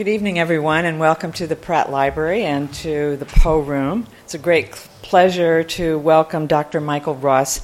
[0.00, 4.06] Good evening, everyone, and welcome to the Pratt Library and to the Poe Room.
[4.24, 6.80] It's a great pleasure to welcome Dr.
[6.80, 7.60] Michael Ross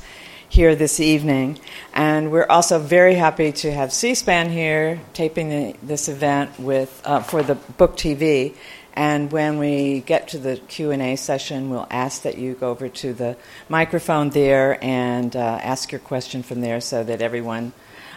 [0.50, 1.58] here this evening.
[1.94, 7.20] And we're also very happy to have C-SPAN here taping the, this event with, uh,
[7.20, 8.54] for the Book TV.
[8.92, 13.14] And when we get to the Q&A session, we'll ask that you go over to
[13.14, 13.38] the
[13.70, 17.72] microphone there and uh, ask your question from there so that everyone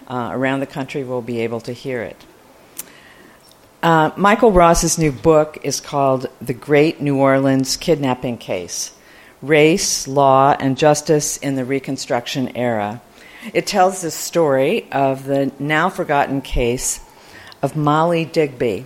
[0.10, 2.26] uh, around the country will be able to hear it.
[3.82, 8.92] Uh, Michael Ross's new book is called The Great New Orleans Kidnapping Case
[9.42, 13.02] Race, Law, and Justice in the Reconstruction Era.
[13.54, 17.00] It tells the story of the now forgotten case
[17.62, 18.86] of Molly Digby,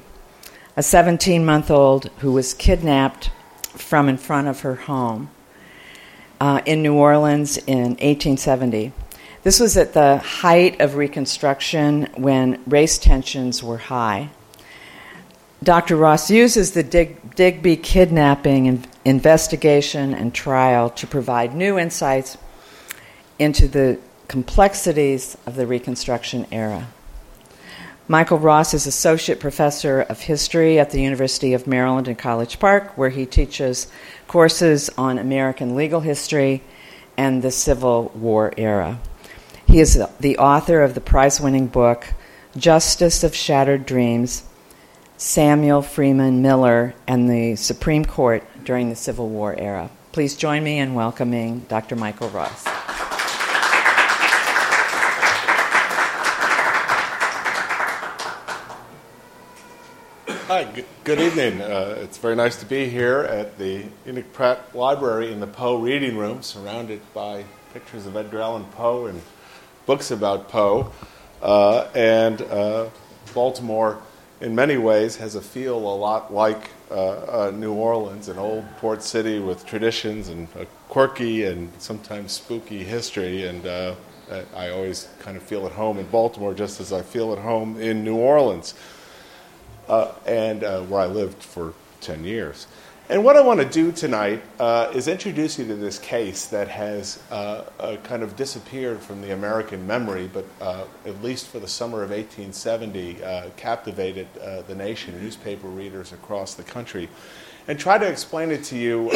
[0.78, 3.32] a 17 month old who was kidnapped
[3.70, 5.32] from in front of her home
[6.40, 8.94] uh, in New Orleans in 1870.
[9.42, 14.30] This was at the height of Reconstruction when race tensions were high.
[15.64, 15.96] Dr.
[15.96, 22.38] Ross uses the Dig- Digby kidnapping investigation and trial to provide new insights
[23.40, 26.88] into the complexities of the Reconstruction era.
[28.10, 32.98] Michael Ross is Associate Professor of History at the University of Maryland in College Park,
[32.98, 33.88] where he teaches
[34.28, 36.62] courses on American legal history
[37.16, 39.00] and the Civil War era.
[39.66, 42.14] He is the author of the prize winning book,
[42.58, 44.44] Justice of Shattered Dreams
[45.24, 49.90] Samuel Freeman Miller and the Supreme Court during the Civil War era.
[50.12, 51.96] Please join me in welcoming Dr.
[51.96, 52.66] Michael Ross.
[60.48, 61.62] Hi, good, evening.
[61.62, 65.78] Uh, it's very nice to be here at the Enoch Pratt Library in the Poe
[65.78, 69.22] Reading Room, surrounded by pictures of Edgar Allan Poe and
[69.86, 70.92] books about Poe.
[71.42, 72.90] Uh, and uh,
[73.34, 74.02] Baltimore
[74.44, 78.66] in many ways has a feel a lot like uh, uh, New Orleans, an old
[78.78, 83.48] port city with traditions and a quirky and sometimes spooky history.
[83.48, 83.96] And uh,
[84.54, 87.80] I always kind of feel at home in Baltimore just as I feel at home
[87.80, 88.74] in New Orleans,
[89.88, 92.68] uh, and uh, where I lived for 10 years.
[93.14, 96.68] And what I want to do tonight uh, is introduce you to this case that
[96.68, 101.60] has uh, uh, kind of disappeared from the American memory, but uh, at least for
[101.60, 107.08] the summer of 1870, uh, captivated uh, the nation, newspaper readers across the country,
[107.68, 109.12] and try to explain it to you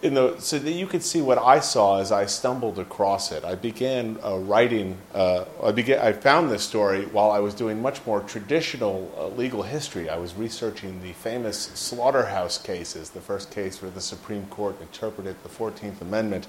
[0.00, 3.44] in the, so that you could see what I saw as I stumbled across it.
[3.44, 4.96] I began uh, writing.
[5.12, 5.98] Uh, I began.
[5.98, 10.08] I found this story while I was doing much more traditional uh, legal history.
[10.08, 15.36] I was researching the famous slaughterhouse cases, the first case where the Supreme Court interpreted
[15.42, 16.46] the Fourteenth Amendment,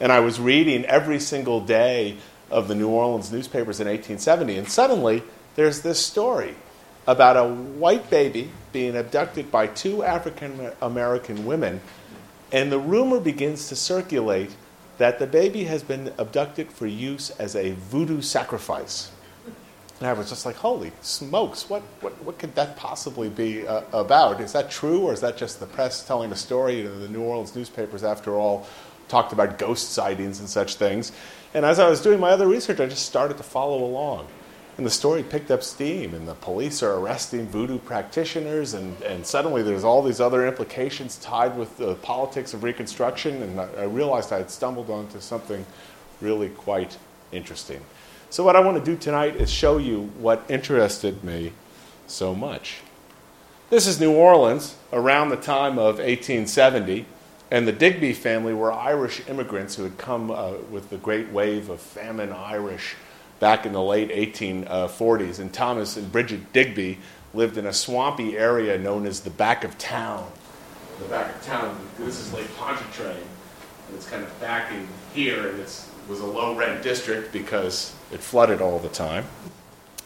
[0.00, 2.16] and I was reading every single day
[2.50, 4.56] of the New Orleans newspapers in 1870.
[4.56, 5.22] And suddenly,
[5.54, 6.54] there's this story
[7.06, 11.80] about a white baby being abducted by two African American women
[12.52, 14.50] and the rumor begins to circulate
[14.98, 19.10] that the baby has been abducted for use as a voodoo sacrifice.
[19.98, 23.82] And I was just like, holy smokes, what, what, what could that possibly be uh,
[23.92, 24.40] about?
[24.40, 26.78] Is that true, or is that just the press telling a story?
[26.78, 28.66] You know, the New Orleans newspapers, after all,
[29.08, 31.12] talked about ghost sightings and such things.
[31.52, 34.26] And as I was doing my other research, I just started to follow along.
[34.76, 39.26] And the story picked up steam, and the police are arresting voodoo practitioners, and, and
[39.26, 43.42] suddenly there's all these other implications tied with the politics of Reconstruction.
[43.42, 45.66] And I, I realized I had stumbled onto something
[46.20, 46.96] really quite
[47.32, 47.80] interesting.
[48.30, 51.52] So, what I want to do tonight is show you what interested me
[52.06, 52.78] so much.
[53.70, 57.06] This is New Orleans around the time of 1870,
[57.50, 61.70] and the Digby family were Irish immigrants who had come uh, with the great wave
[61.70, 62.94] of famine Irish
[63.40, 65.40] back in the late 1840s.
[65.40, 66.98] And Thomas and Bridget Digby
[67.34, 70.30] lived in a swampy area known as the back of town.
[71.00, 75.48] The back of town, this is Lake Pontchartrain, and it's kind of back in here,
[75.48, 79.24] and it was a low rent district because it flooded all the time.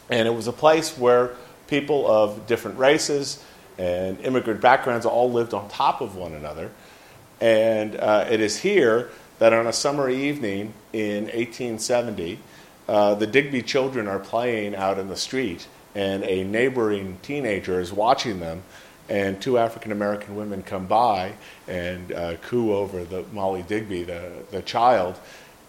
[0.09, 1.35] And it was a place where
[1.67, 3.43] people of different races
[3.77, 6.71] and immigrant backgrounds all lived on top of one another.
[7.41, 9.09] And uh, it is here
[9.39, 12.39] that on a summer evening in 1870,
[12.87, 17.91] uh, the Digby children are playing out in the street, and a neighboring teenager is
[17.91, 18.63] watching them,
[19.09, 21.33] and two African American women come by
[21.67, 25.19] and uh, coo over the Molly Digby, the, the child,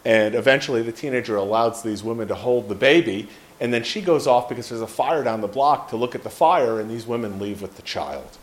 [0.04, 3.28] and eventually the teenager allows these women to hold the baby,
[3.60, 6.22] and then she goes off because there's a fire down the block to look at
[6.22, 8.38] the fire, and these women leave with the child.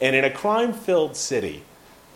[0.00, 1.62] And in a crime filled city,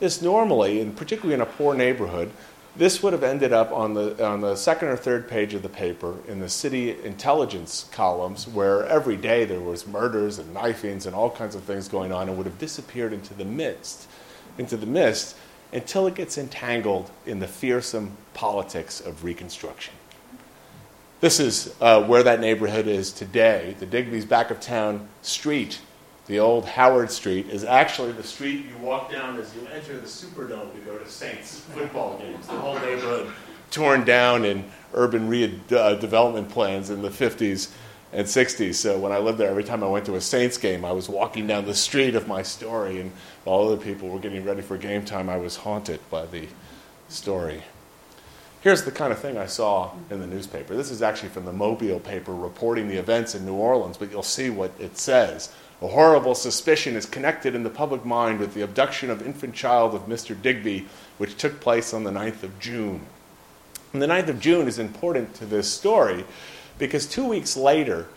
[0.01, 2.31] this normally, and particularly in a poor neighborhood,
[2.77, 5.69] this would have ended up on the, on the second or third page of the
[5.69, 11.15] paper in the city intelligence columns, where every day there was murders and knifings and
[11.15, 14.09] all kinds of things going on, and would have disappeared into the midst,
[14.59, 15.37] into the mist,
[15.73, 19.95] until it gets entangled in the fearsome politics of Reconstruction.
[21.21, 23.75] This is uh, where that neighborhood is today.
[23.81, 25.81] The Digby's back of town street
[26.29, 30.07] the old Howard Street, is actually the street you walk down as you enter the
[30.07, 32.47] Superdome to go to Saints football games.
[32.47, 33.33] The whole neighborhood
[33.71, 34.65] torn down in
[34.95, 37.71] urban redevelopment plans in the 50s
[38.13, 38.75] and 60s.
[38.75, 41.09] So when I lived there, every time I went to a Saints game, I was
[41.09, 43.13] walking down the street of my story, and
[43.45, 46.47] while other people were getting ready for game time, I was haunted by the
[47.09, 47.63] story.
[48.61, 50.75] Here's the kind of thing I saw in the newspaper.
[50.75, 54.23] This is actually from the Mobile paper reporting the events in New Orleans, but you'll
[54.23, 55.53] see what it says.
[55.81, 59.95] A horrible suspicion is connected in the public mind with the abduction of infant child
[59.95, 60.41] of Mr.
[60.41, 60.89] Digby,
[61.19, 63.07] which took place on the 9th of June.
[63.93, 66.25] And the 9th of June is important to this story
[66.79, 68.09] because two weeks later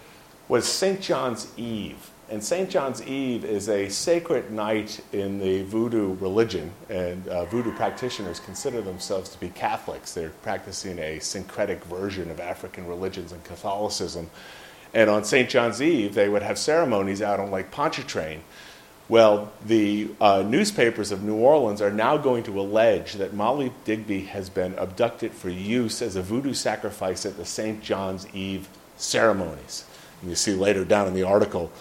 [0.48, 1.02] was St.
[1.02, 2.10] John's Eve.
[2.32, 2.70] And St.
[2.70, 8.82] John's Eve is a sacred night in the voodoo religion, and uh, voodoo practitioners consider
[8.82, 10.14] themselves to be Catholics.
[10.14, 14.30] They're practicing a syncretic version of African religions and Catholicism.
[14.94, 15.50] And on St.
[15.50, 18.42] John's Eve, they would have ceremonies out on Lake Pontchartrain.
[19.08, 24.22] Well, the uh, newspapers of New Orleans are now going to allege that Molly Digby
[24.26, 27.82] has been abducted for use as a voodoo sacrifice at the St.
[27.82, 29.86] John's Eve ceremonies.
[30.22, 31.72] And you see later down in the article,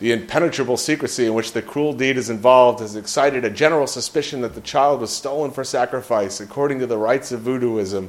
[0.00, 4.42] the impenetrable secrecy in which the cruel deed is involved has excited a general suspicion
[4.42, 8.08] that the child was stolen for sacrifice according to the rites of voodooism,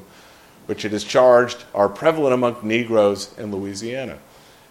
[0.68, 4.20] which it is charged are prevalent among Negroes in Louisiana.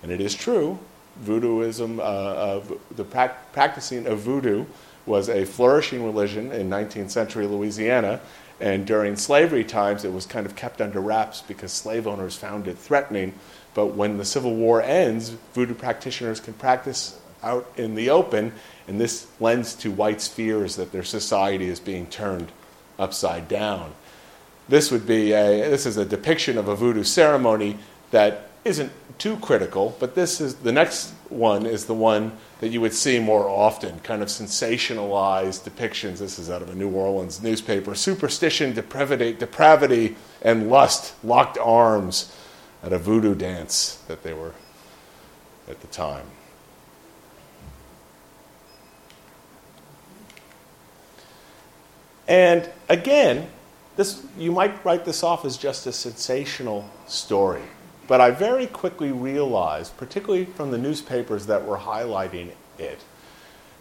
[0.02, 0.78] And it is true,
[1.24, 2.60] voodooism, uh,
[2.94, 4.64] the pra- practicing of voodoo
[5.06, 8.20] was a flourishing religion in 19th century Louisiana.
[8.60, 12.68] And during slavery times, it was kind of kept under wraps because slave owners found
[12.68, 13.34] it threatening.
[13.74, 18.52] But when the Civil War ends, voodoo practitioners can practice out in the open,
[18.88, 22.50] and this lends to whites' fears that their society is being turned
[22.98, 23.92] upside down.
[24.68, 27.78] This would be a, this is a depiction of a voodoo ceremony
[28.10, 32.80] that isn't too critical, but this is the next one is the one that you
[32.80, 36.18] would see more often, kind of sensationalized depictions.
[36.18, 37.94] This is out of a New Orleans newspaper.
[37.94, 42.34] Superstition, depravity, depravity and lust locked arms
[42.82, 44.52] at a voodoo dance that they were
[45.68, 46.26] at the time.
[52.28, 53.48] And again,
[53.96, 57.62] this, you might write this off as just a sensational story.
[58.08, 63.00] But I very quickly realized, particularly from the newspapers that were highlighting it,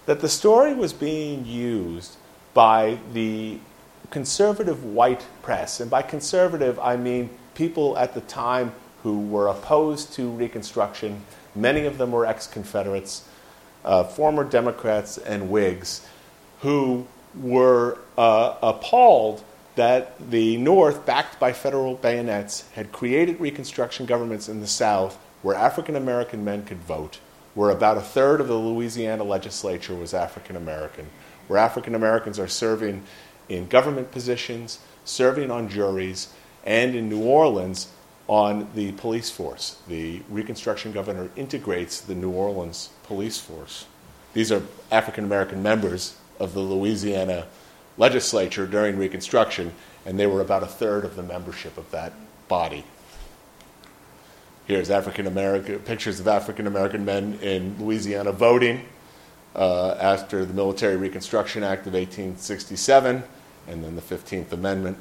[0.05, 2.17] that the story was being used
[2.53, 3.59] by the
[4.09, 5.79] conservative white press.
[5.79, 11.21] And by conservative, I mean people at the time who were opposed to Reconstruction.
[11.55, 13.27] Many of them were ex Confederates,
[13.85, 16.05] uh, former Democrats, and Whigs,
[16.61, 17.07] who
[17.39, 19.43] were uh, appalled
[19.77, 25.55] that the North, backed by federal bayonets, had created Reconstruction governments in the South where
[25.55, 27.19] African American men could vote,
[27.53, 31.07] where about a third of the Louisiana legislature was African American,
[31.47, 33.03] where African Americans are serving
[33.49, 36.33] in government positions, serving on juries,
[36.65, 37.87] and in New Orleans
[38.27, 39.79] on the police force.
[39.87, 43.85] The Reconstruction governor integrates the New Orleans police force.
[44.33, 47.45] These are African American members of the Louisiana
[47.97, 49.73] legislature during Reconstruction,
[50.05, 52.13] and they were about a third of the membership of that
[52.47, 52.83] body.
[54.65, 58.85] Here's African American pictures of African American men in Louisiana voting
[59.55, 63.23] uh, after the Military Reconstruction Act of 1867,
[63.67, 64.97] and then the 15th Amendment.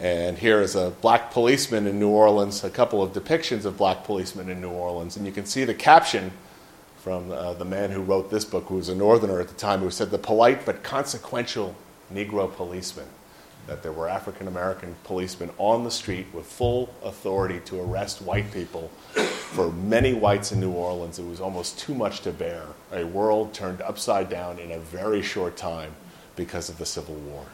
[0.00, 4.04] And here is a black policeman in New Orleans, a couple of depictions of black
[4.04, 5.16] policemen in New Orleans.
[5.16, 6.32] And you can see the caption
[7.04, 9.80] from uh, the man who wrote this book, who was a northerner at the time,
[9.80, 11.76] who said the polite but consequential
[12.10, 13.04] Negro policeman.
[13.66, 18.50] That there were African American policemen on the street with full authority to arrest white
[18.52, 18.88] people.
[19.12, 22.64] For many whites in New Orleans, it was almost too much to bear.
[22.90, 25.92] A world turned upside down in a very short time
[26.36, 27.44] because of the Civil War.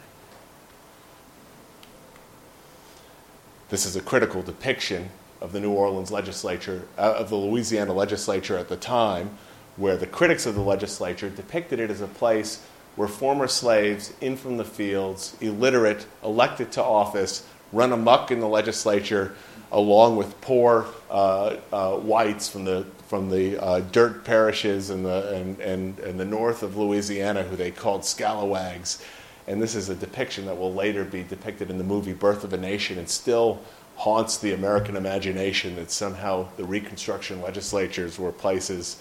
[3.67, 5.09] This is a critical depiction
[5.41, 9.37] of the New Orleans legislature, uh, of the Louisiana legislature at the time,
[9.75, 12.63] where the critics of the legislature depicted it as a place
[12.95, 18.47] where former slaves, in from the fields, illiterate, elected to office, run amuck in the
[18.47, 19.33] legislature,
[19.71, 25.35] along with poor uh, uh, whites from the from the uh, dirt parishes in the
[25.35, 29.03] and, and, and the north of Louisiana, who they called scalawags,
[29.47, 32.53] And this is a depiction that will later be depicted in the movie Birth of
[32.53, 33.61] a Nation and still
[34.01, 38.99] haunts the American imagination that somehow the Reconstruction legislatures were places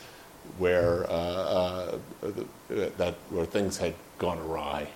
[0.59, 1.99] where, uh, uh,
[2.69, 4.89] that, where things had gone awry.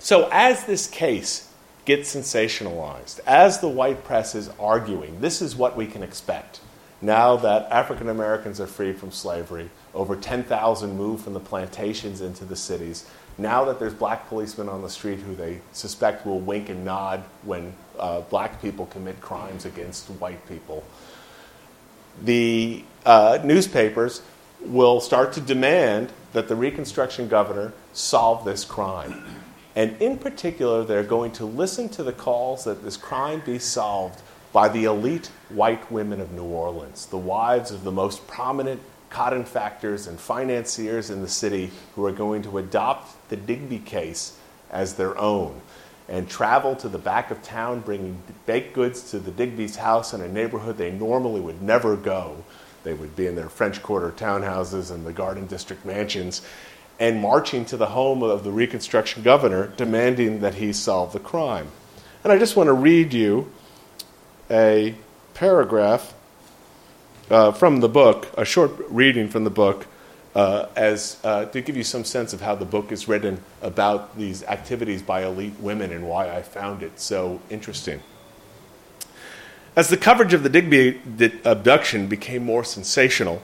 [0.00, 1.48] So, as this case
[1.86, 6.60] gets sensationalized, as the white press is arguing, this is what we can expect.
[7.00, 12.44] Now that African Americans are free from slavery, over 10,000 moved from the plantations into
[12.44, 13.06] the cities.
[13.38, 17.24] Now that there's black policemen on the street who they suspect will wink and nod
[17.44, 20.84] when uh, black people commit crimes against white people,
[22.22, 24.22] the uh, newspapers
[24.60, 29.24] will start to demand that the Reconstruction governor solve this crime.
[29.74, 34.20] And in particular, they're going to listen to the calls that this crime be solved
[34.52, 39.44] by the elite white women of New Orleans, the wives of the most prominent cotton
[39.44, 44.36] factors and financiers in the city who are going to adopt the Digby case
[44.70, 45.58] as their own
[46.06, 50.20] and travel to the back of town bringing baked goods to the Digby's house in
[50.20, 52.44] a neighborhood they normally would never go.
[52.84, 56.42] They would be in their French Quarter townhouses and the Garden District mansions
[57.00, 61.68] and marching to the home of the Reconstruction governor demanding that he solve the crime.
[62.24, 63.50] And I just want to read you
[64.50, 64.94] a
[65.32, 66.12] paragraph
[67.30, 69.86] uh, from the book, a short reading from the book,
[70.34, 74.16] uh, as uh, to give you some sense of how the book is written about
[74.16, 78.00] these activities by elite women and why I found it so interesting.
[79.74, 81.00] As the coverage of the Digby
[81.44, 83.42] abduction became more sensational,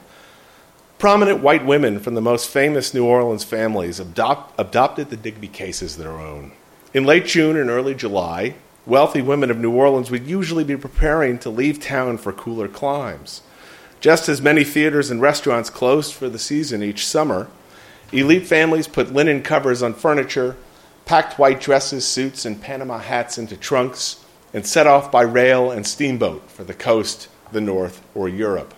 [0.99, 5.81] prominent white women from the most famous New Orleans families adopt, adopted the Digby case
[5.81, 6.51] as their own.
[6.93, 8.55] In late June and early July,
[8.85, 13.41] wealthy women of New Orleans would usually be preparing to leave town for cooler climes.
[13.99, 17.47] Just as many theaters and restaurants closed for the season each summer,
[18.13, 20.55] elite families put linen covers on furniture,
[21.05, 25.85] packed white dresses, suits, and Panama hats into trunks, and set off by rail and
[25.85, 28.73] steamboat for the coast, the north, or Europe.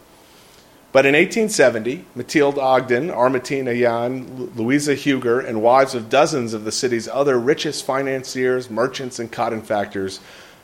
[0.91, 6.71] But in 1870, Mathilde Ogden, Armentine Ayan, Louisa Huger, and wives of dozens of the
[6.71, 10.19] city's other richest financiers, merchants, and cotton factors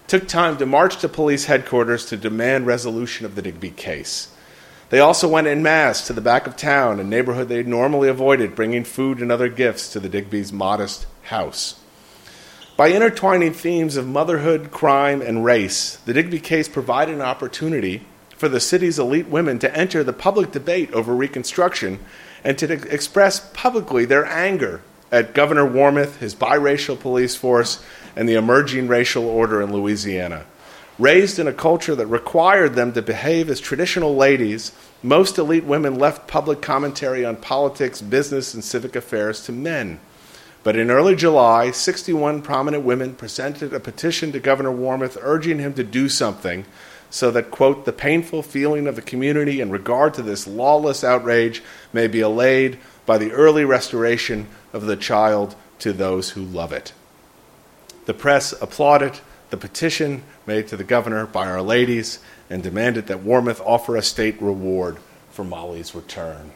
[0.08, 4.30] took time to march to police headquarters to demand resolution of the Digby case.
[4.90, 8.56] They also went en masse to the back of town, a neighborhood they normally avoided,
[8.56, 11.80] bringing food and other gifts to the Digby's modest house.
[12.78, 18.48] By intertwining themes of motherhood, crime, and race, the Digby case provided an opportunity for
[18.48, 22.00] the city's elite women to enter the public debate over Reconstruction
[22.44, 27.84] and to express publicly their anger at Governor Warmoth, his biracial police force,
[28.16, 30.46] and the emerging racial order in Louisiana.
[31.00, 34.72] Raised in a culture that required them to behave as traditional ladies,
[35.04, 40.00] most elite women left public commentary on politics, business, and civic affairs to men.
[40.64, 45.74] But in early July, 61 prominent women presented a petition to Governor Warmoth urging him
[45.76, 46.66] to do something
[47.10, 51.64] so that, quote, the painful feeling of the community in regard to this lawless outrage
[51.94, 56.92] may be allayed by the early restoration of the child to those who love it.
[58.06, 63.24] The press applauded the petition made to the governor by Our Ladies and demanded that
[63.24, 64.98] Warmoth offer a state reward
[65.32, 66.52] for Molly's return.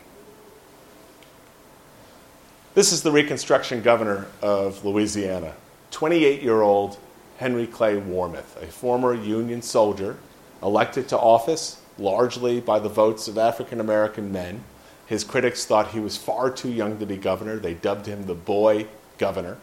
[2.73, 5.53] This is the Reconstruction governor of Louisiana,
[5.91, 6.97] 28 year old
[7.37, 10.17] Henry Clay Warmoth, a former Union soldier
[10.63, 14.63] elected to office largely by the votes of African American men.
[15.05, 17.57] His critics thought he was far too young to be governor.
[17.57, 19.57] They dubbed him the boy governor.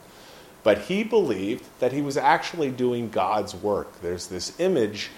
[0.63, 4.01] But he believed that he was actually doing God's work.
[4.03, 5.11] There's this image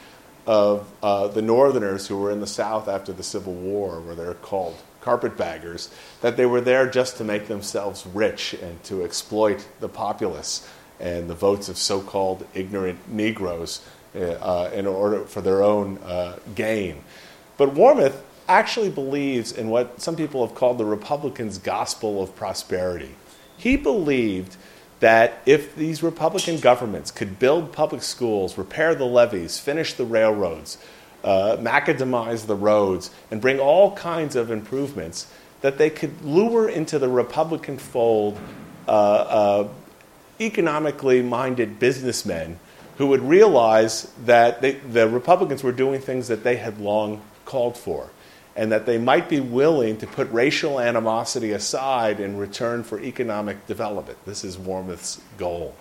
[0.46, 4.34] of uh, the Northerners who were in the South after the Civil War, where they're
[4.34, 5.88] called carpetbaggers,
[6.20, 10.68] that they were there just to make themselves rich and to exploit the populace
[10.98, 13.80] and the votes of so called ignorant Negroes
[14.14, 17.02] uh, in order for their own uh, gain.
[17.56, 23.14] But Warmoth actually believes in what some people have called the Republicans' gospel of prosperity.
[23.56, 24.56] He believed
[25.00, 30.78] that if these Republican governments could build public schools, repair the levees, finish the railroads,
[31.24, 35.26] uh, macadamize the roads, and bring all kinds of improvements,
[35.62, 38.38] that they could lure into the Republican fold
[38.86, 39.68] uh, uh,
[40.40, 42.58] economically minded businessmen
[42.98, 47.76] who would realize that they, the Republicans were doing things that they had long called
[47.76, 48.10] for,
[48.60, 53.66] and that they might be willing to put racial animosity aside in return for economic
[53.66, 54.18] development.
[54.26, 55.74] This is Warmoth's goal.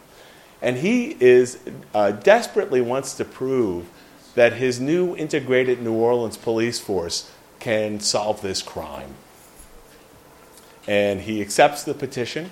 [0.62, 1.60] And he is
[1.94, 3.90] uh, desperately wants to prove
[4.36, 9.16] that his new integrated New Orleans police force can solve this crime.
[10.88, 12.50] And he accepts the petition.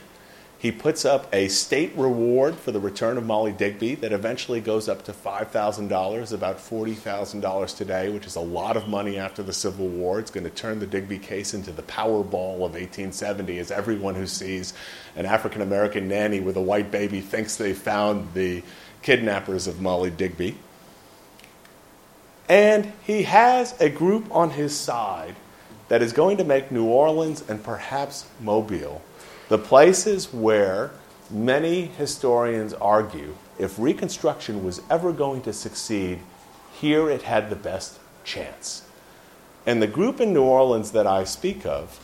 [0.60, 4.90] He puts up a state reward for the return of Molly Digby that eventually goes
[4.90, 9.88] up to $5,000, about $40,000 today, which is a lot of money after the Civil
[9.88, 10.20] War.
[10.20, 14.26] It's going to turn the Digby case into the Powerball of 1870, as everyone who
[14.26, 14.74] sees
[15.16, 18.64] an African American nanny with a white baby thinks they found the
[19.04, 20.58] kidnappers of Molly Digby.
[22.50, 25.36] And he has a group on his side
[25.90, 29.04] that is going to make New Orleans and perhaps Mobile
[29.50, 30.92] the places where
[31.30, 36.20] many historians argue if Reconstruction was ever going to succeed,
[36.80, 38.84] here it had the best chance.
[39.66, 42.00] And the group in New Orleans that I speak of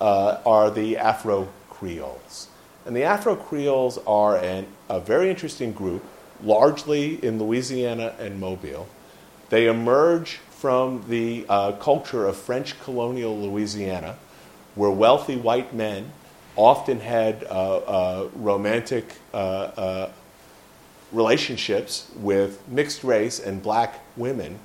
[0.00, 2.48] uh, are the Afro Creoles.
[2.84, 6.04] And the Afro Creoles are an, a very interesting group,
[6.42, 8.88] largely in Louisiana and Mobile.
[9.50, 14.16] They emerge from the uh, culture of French colonial Louisiana,
[14.74, 16.12] where wealthy white men
[16.58, 20.08] often had uh, uh, romantic uh,
[21.12, 24.58] relationships with mixed race and black women.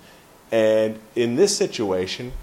[0.51, 2.33] And in this situation,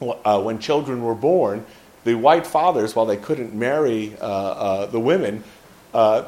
[0.00, 1.66] when children were born,
[2.04, 5.44] the white fathers, while they couldn't marry the women,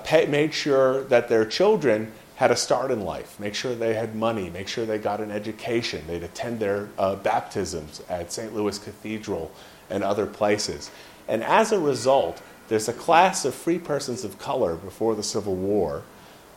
[0.04, 4.14] pay, made sure that their children had a start in life, make sure they had
[4.14, 6.04] money, make sure they got an education.
[6.06, 8.54] They'd attend their uh, baptisms at St.
[8.54, 9.50] Louis Cathedral
[9.88, 10.90] and other places.
[11.28, 15.54] And as a result, there's a class of free persons of color before the Civil
[15.54, 16.02] War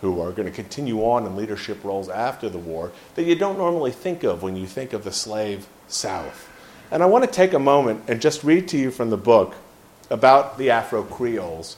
[0.02, 3.58] who are going to continue on in leadership roles after the war that you don't
[3.58, 6.50] normally think of when you think of the slave South.
[6.92, 9.56] And I want to take a moment and just read to you from the book
[10.10, 11.76] about the Afro Creoles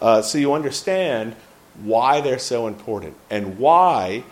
[0.00, 1.34] uh, so you understand
[1.82, 4.22] why they're so important and why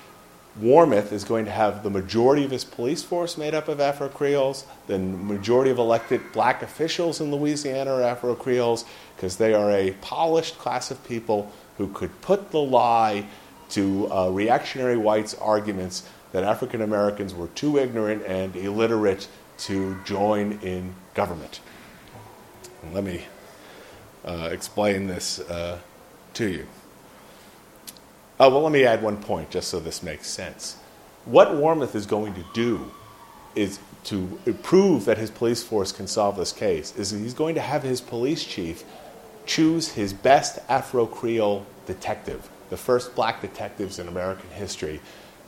[0.60, 4.08] Warmoth is going to have the majority of his police force made up of Afro
[4.08, 8.84] Creoles, the majority of elected black officials in Louisiana are Afro Creoles,
[9.16, 13.26] because they are a polished class of people who could put the lie
[13.70, 19.28] to uh, reactionary whites' arguments that African Americans were too ignorant and illiterate
[19.58, 21.60] to join in government.
[22.92, 23.24] Let me
[24.24, 25.78] uh, explain this uh,
[26.34, 26.66] to you.
[28.42, 30.76] Oh, well, let me add one point just so this makes sense.
[31.26, 32.90] What Warmoth is going to do
[33.54, 34.26] is to
[34.64, 38.00] prove that his police force can solve this case is he's going to have his
[38.00, 38.82] police chief
[39.46, 45.00] choose his best Afro Creole detective, the first black detectives in American history,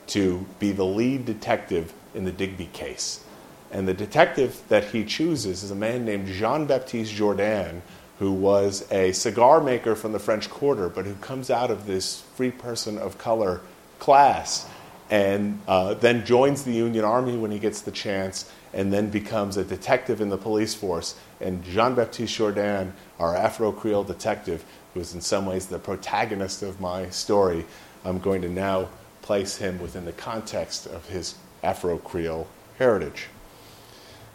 [0.07, 3.25] to be the lead detective in the Digby case.
[3.73, 7.81] And the detective that he chooses is a man named Jean Baptiste Jourdan,
[8.19, 12.21] who was a cigar maker from the French Quarter, but who comes out of this
[12.35, 13.61] free person of color
[13.99, 14.67] class
[15.09, 19.55] and uh, then joins the Union Army when he gets the chance, and then becomes
[19.55, 21.15] a detective in the police force.
[21.39, 26.63] And Jean Baptiste Jourdan, our Afro Creole detective, who is in some ways the protagonist
[26.63, 27.65] of my story,
[28.03, 28.89] I'm going to now
[29.21, 32.47] place him within the context of his Afro Creole
[32.77, 33.27] heritage.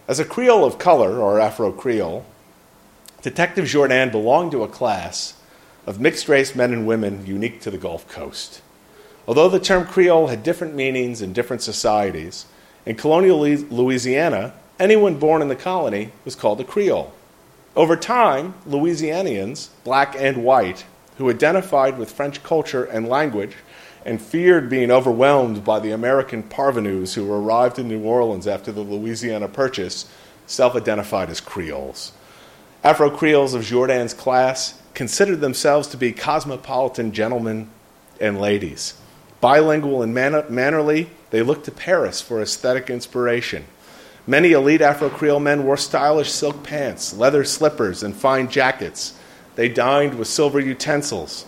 [0.09, 2.25] As a Creole of color, or Afro Creole,
[3.23, 5.35] Detective Jourdan belonged to a class
[5.87, 8.63] of mixed race men and women unique to the Gulf Coast.
[9.29, 12.47] Although the term Creole had different meanings in different societies,
[12.87, 17.13] in colonial Louisiana, anyone born in the colony was called a Creole.
[17.77, 20.87] Over time, Louisianians, black and white,
[21.19, 23.55] who identified with French culture and language
[24.03, 28.81] and feared being overwhelmed by the American parvenus who arrived in New Orleans after the
[28.81, 30.11] Louisiana Purchase,
[30.47, 32.13] self identified as Creoles.
[32.83, 37.69] Afro Creoles of Jourdan's class considered themselves to be cosmopolitan gentlemen
[38.19, 38.95] and ladies.
[39.43, 43.67] Bilingual and man- mannerly, they looked to Paris for aesthetic inspiration.
[44.27, 49.13] Many elite Afro Creole men wore stylish silk pants, leather slippers, and fine jackets.
[49.57, 51.45] They dined with silver utensils,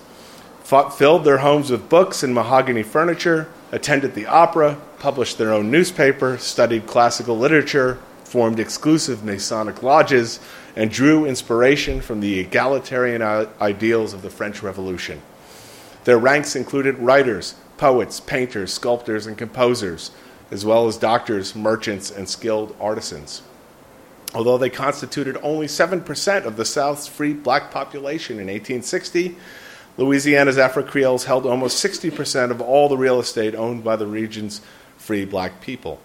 [0.64, 6.36] filled their homes with books and mahogany furniture, attended the opera, published their own newspaper,
[6.36, 10.40] studied classical literature, formed exclusive Masonic lodges,
[10.74, 13.22] and drew inspiration from the egalitarian
[13.60, 15.20] ideals of the French Revolution.
[16.04, 20.10] Their ranks included writers, poets, painters, sculptors, and composers,
[20.50, 23.42] as well as doctors, merchants, and skilled artisans.
[24.34, 29.36] Although they constituted only 7% of the South's free black population in 1860,
[29.98, 34.62] Louisiana's Afro Creoles held almost 60% of all the real estate owned by the region's
[34.96, 36.00] free black people.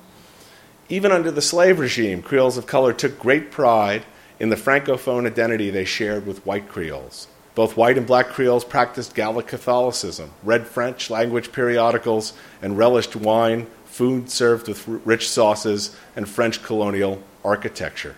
[0.90, 4.04] Even under the slave regime, Creoles of color took great pride
[4.40, 7.28] in the Francophone identity they shared with white Creoles.
[7.56, 13.66] Both white and black Creoles practiced Gallic Catholicism, read French language periodicals, and relished wine,
[13.86, 18.16] food served with rich sauces, and French colonial architecture.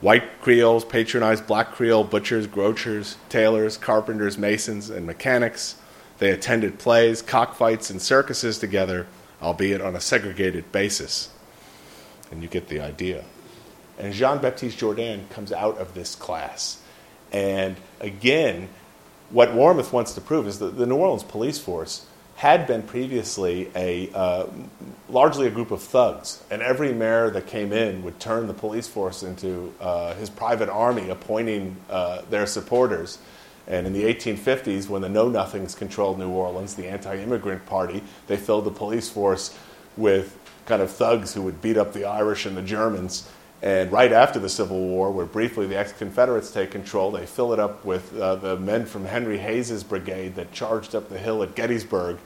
[0.00, 5.74] White Creoles patronized black Creole butchers, grocers, tailors, carpenters, masons, and mechanics.
[6.18, 9.08] They attended plays, cockfights, and circuses together,
[9.42, 11.30] albeit on a segregated basis.
[12.30, 13.24] And you get the idea.
[14.00, 16.80] And Jean Baptiste Jourdan comes out of this class.
[17.32, 18.68] And again,
[19.30, 23.70] what Warmoth wants to prove is that the New Orleans police force had been previously
[23.76, 24.46] a uh,
[25.10, 28.88] largely a group of thugs, and every mayor that came in would turn the police
[28.88, 33.18] force into uh, his private army, appointing uh, their supporters.
[33.66, 38.38] And in the 1850s, when the Know Nothings controlled New Orleans, the anti-immigrant party, they
[38.38, 39.56] filled the police force
[39.96, 43.28] with kind of thugs who would beat up the Irish and the Germans
[43.62, 47.52] and right after the Civil War, where briefly the ex Confederates take control, they fill
[47.52, 51.42] it up with uh, the men from Henry Hays's brigade that charged up the hill
[51.42, 52.16] at Gettysburg,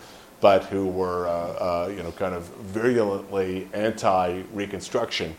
[0.40, 5.34] but who were, uh, uh, you know, kind of virulently anti Reconstruction.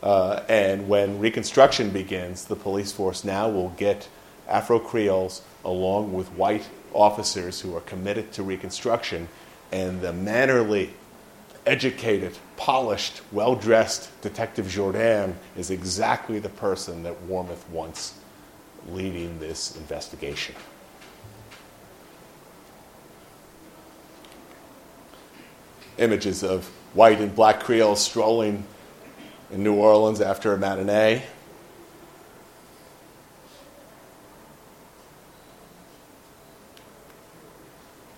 [0.00, 4.08] Uh, and when Reconstruction begins, the police force now will get
[4.46, 9.28] Afro Creoles along with white officers who are committed to Reconstruction,
[9.72, 10.90] and the mannerly
[11.66, 18.14] educated, polished, well dressed Detective Jourdan is exactly the person that Warmoth wants
[18.88, 20.54] leading this investigation.
[25.98, 28.64] Images of white and black Creoles strolling
[29.50, 31.22] in New Orleans after a matinee.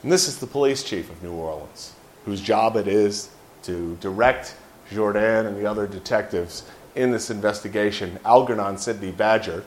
[0.03, 1.93] And this is the police chief of New Orleans,
[2.25, 3.31] whose job it is
[3.69, 4.57] to direct
[4.91, 8.19] Jourdan and the other detectives in this investigation.
[8.25, 9.63] Algernon Sidney Badger,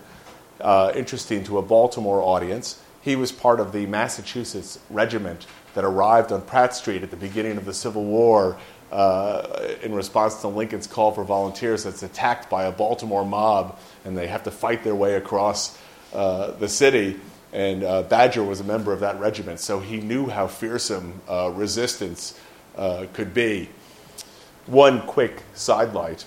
[0.59, 6.31] uh, interesting to a Baltimore audience, he was part of the Massachusetts regiment that arrived
[6.31, 8.57] on Pratt Street at the beginning of the Civil War
[8.91, 14.17] uh, in response to Lincoln's call for volunteers that's attacked by a Baltimore mob, and
[14.17, 15.77] they have to fight their way across
[16.13, 17.19] uh, the city.
[17.53, 21.51] And uh, Badger was a member of that regiment, so he knew how fearsome uh,
[21.53, 22.39] resistance
[22.75, 23.69] uh, could be
[24.67, 26.25] one quick sidelight,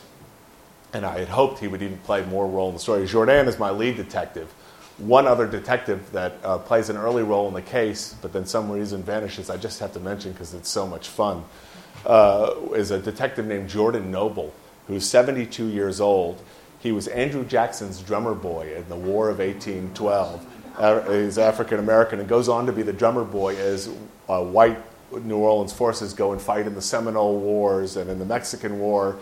[0.93, 3.07] and I had hoped he would even play more role in the story.
[3.07, 4.53] Jourdan is my lead detective.
[4.99, 8.71] One other detective that uh, plays an early role in the case, but then some
[8.71, 11.45] reason vanishes, I just have to mention because it's so much fun,
[12.07, 14.53] uh, is a detective named Jordan Noble,
[14.87, 16.41] who's 72 years old.
[16.79, 20.47] He was Andrew Jackson's drummer boy in the War of 1812.
[20.77, 23.89] Uh, he's African American and goes on to be the drummer boy as
[24.29, 24.79] a white
[25.23, 29.19] New Orleans forces go and fight in the Seminole Wars and in the Mexican War,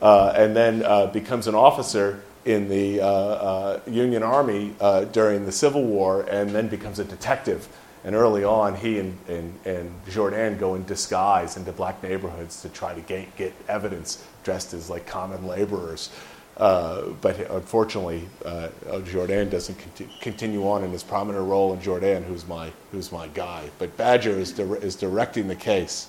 [0.00, 5.44] uh, and then uh, becomes an officer in the uh, uh Union Army uh, during
[5.44, 7.68] the Civil War, and then becomes a detective.
[8.04, 12.68] And early on, he and, and, and Jourdan go in disguise into black neighborhoods to
[12.68, 16.10] try to get, get evidence dressed as like common laborers.
[16.58, 18.68] Uh, but unfortunately, uh,
[19.04, 23.28] Jordan doesn't conti- continue on in his prominent role in Jourdan, who's my, who's my
[23.28, 23.70] guy.
[23.78, 26.08] But Badger is, di- is directing the case.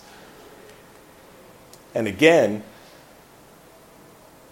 [1.93, 2.63] And again,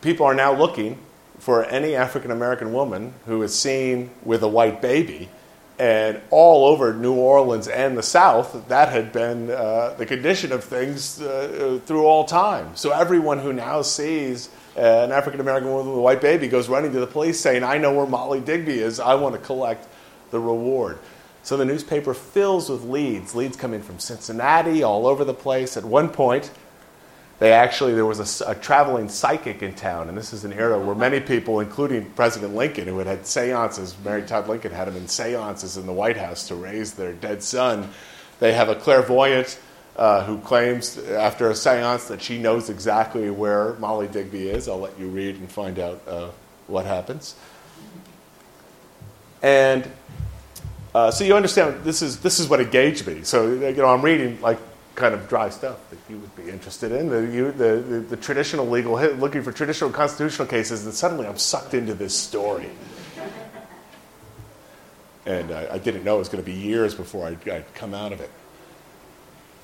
[0.01, 0.99] people are now looking
[1.39, 5.29] for any African American woman who is seen with a white baby.
[5.79, 10.63] And all over New Orleans and the South, that had been uh, the condition of
[10.63, 12.75] things uh, through all time.
[12.75, 16.69] So everyone who now sees Uh, an African American woman with a white baby goes
[16.69, 18.99] running to the police saying, I know where Molly Digby is.
[18.99, 19.87] I want to collect
[20.29, 20.99] the reward.
[21.41, 23.33] So the newspaper fills with leads.
[23.33, 25.77] Leads come in from Cincinnati, all over the place.
[25.77, 26.51] At one point,
[27.39, 30.79] they actually, there was a, a, traveling psychic in town, and this is an era
[30.79, 34.95] where many people, including President Lincoln, who had had seances, Mary Todd Lincoln had him
[34.95, 37.89] in seances in the White House to raise their dead son.
[38.39, 39.59] They have a clairvoyant
[39.97, 44.67] uh, who claims after a seance that she knows exactly where Molly Digby is.
[44.67, 46.29] I'll let you read and find out uh,
[46.67, 47.35] what happens.
[49.41, 49.89] And
[50.93, 53.23] uh, so you understand this is this is what engaged me.
[53.23, 54.59] So you know I'm reading like
[54.95, 58.17] kind of dry stuff that you would be interested in the you, the, the, the
[58.17, 62.69] traditional legal looking for traditional constitutional cases, and suddenly I'm sucked into this story.
[65.25, 68.13] And I didn't know it was going to be years before I'd, I'd come out
[68.13, 68.31] of it.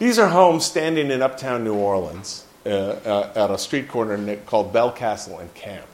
[0.03, 4.73] These are homes standing in uptown New Orleans uh, uh, at a street corner called
[4.73, 5.87] Bellecastle and Camp.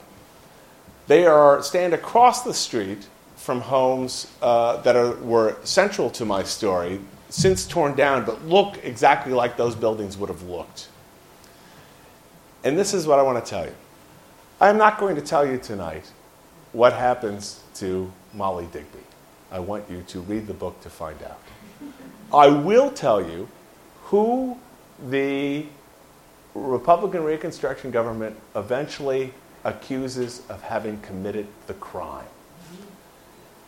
[1.06, 6.42] They are stand across the street from homes uh, that are, were central to my
[6.42, 10.90] story, since torn down, but look exactly like those buildings would have looked.
[12.64, 13.76] And this is what I want to tell you.
[14.60, 16.12] I'm not going to tell you tonight
[16.72, 19.04] what happens to Molly Digby.
[19.52, 21.40] I want you to read the book to find out.
[22.34, 23.48] I will tell you
[24.10, 24.58] who
[25.08, 25.66] the
[26.56, 32.26] Republican Reconstruction government eventually accuses of having committed the crime.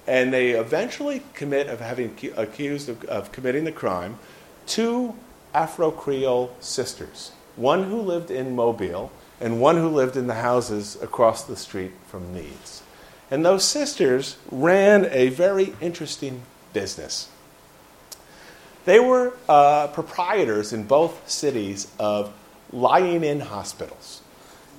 [0.08, 4.18] And they eventually commit of having accused of, of committing the crime
[4.66, 5.16] two
[5.54, 10.98] Afro Creole sisters, one who lived in Mobile and one who lived in the houses
[11.02, 12.82] across the street from Needs.
[13.30, 16.42] And those sisters ran a very interesting
[16.74, 17.30] business.
[18.86, 22.34] They were uh, proprietors in both cities of
[22.72, 24.22] lying in hospitals.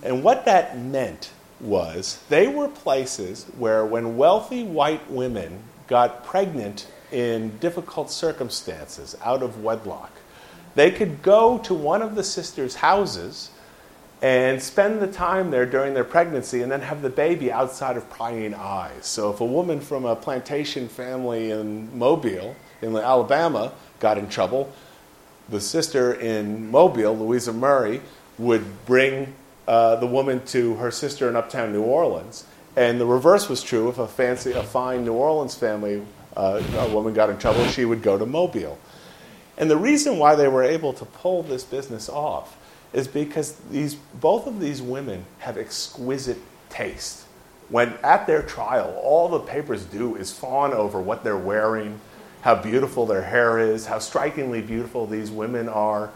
[0.03, 6.89] And what that meant was they were places where, when wealthy white women got pregnant
[7.13, 10.11] in difficult circumstances out of wedlock,
[10.75, 13.51] they could go to one of the sisters' houses
[14.23, 18.09] and spend the time there during their pregnancy and then have the baby outside of
[18.09, 19.05] prying eyes.
[19.05, 24.71] So if a woman from a plantation family in Mobile, in Alabama, got in trouble,
[25.49, 28.03] the sister in Mobile, Louisa Murray,
[28.37, 29.33] would bring
[29.67, 32.45] uh, the woman to her sister in uptown New Orleans.
[32.77, 33.89] And the reverse was true.
[33.89, 36.03] If a fancy, a fine New Orleans family,
[36.37, 38.79] uh, a woman got in trouble, she would go to Mobile.
[39.57, 42.59] And the reason why they were able to pull this business off
[42.93, 46.39] is because these, both of these women have exquisite
[46.71, 47.25] taste.
[47.69, 52.01] When at their trial, all the papers do is fawn over what they're wearing,
[52.43, 56.11] how beautiful their hair is, how strikingly beautiful these women are,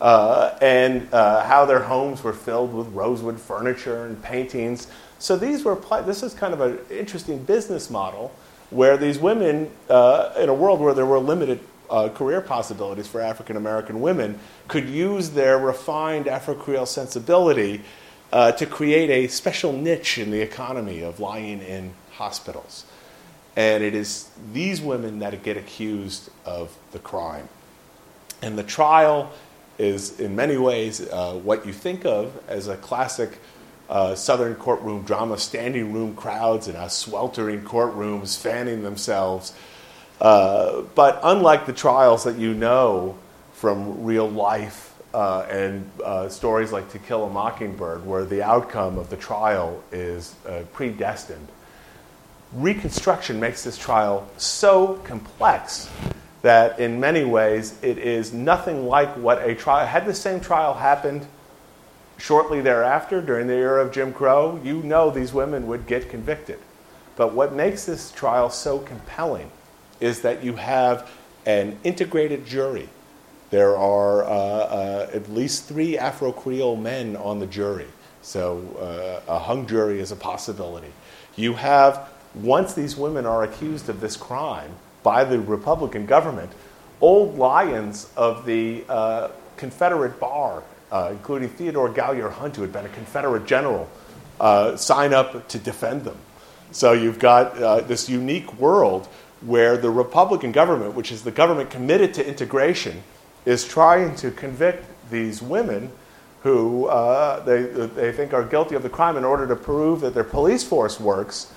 [0.00, 4.86] uh, and uh, how their homes were filled with rosewood furniture and paintings.
[5.18, 5.74] So these were
[6.06, 8.32] this is kind of an interesting business model
[8.70, 13.20] where these women, uh, in a world where there were limited uh, career possibilities for
[13.20, 14.38] African American women
[14.68, 17.82] could use their refined Afro Creole sensibility
[18.32, 22.84] uh, to create a special niche in the economy of lying in hospitals.
[23.56, 27.48] And it is these women that get accused of the crime.
[28.42, 29.30] And the trial
[29.78, 33.38] is, in many ways, uh, what you think of as a classic
[33.88, 39.52] uh, Southern courtroom drama standing room crowds in sweltering courtrooms, fanning themselves
[40.20, 43.16] uh, but unlike the trials that you know
[43.54, 48.98] from real life uh, and uh, stories like To Kill a Mockingbird, where the outcome
[48.98, 51.48] of the trial is uh, predestined,
[52.52, 55.88] Reconstruction makes this trial so complex
[56.42, 59.86] that in many ways it is nothing like what a trial.
[59.86, 61.26] Had the same trial happened
[62.18, 66.58] shortly thereafter, during the era of Jim Crow, you know these women would get convicted.
[67.16, 69.50] But what makes this trial so compelling
[70.00, 71.10] is that you have
[71.46, 72.88] an integrated jury.
[73.50, 77.88] There are uh, uh, at least three Afro Creole men on the jury,
[78.22, 80.92] so uh, a hung jury is a possibility.
[81.36, 84.70] You have, once these women are accused of this crime
[85.02, 86.50] by the Republican government,
[87.00, 90.62] old lions of the uh, Confederate bar,
[90.92, 93.88] uh, including Theodore Gaillard Hunt, who had been a Confederate general,
[94.38, 96.16] uh, sign up to defend them.
[96.72, 99.08] So you've got this unique world
[99.40, 103.02] where the Republican government, which is the government committed to integration,
[103.44, 105.90] is trying to convict these women
[106.42, 110.14] who uh, they, they think are guilty of the crime in order to prove that
[110.14, 111.52] their police force works.